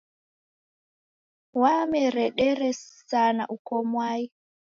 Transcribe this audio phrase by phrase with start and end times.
[1.61, 2.69] Wameredere
[3.07, 4.23] sana uko mwai.